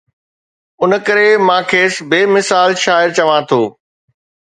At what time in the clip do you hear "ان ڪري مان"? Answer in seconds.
0.81-1.61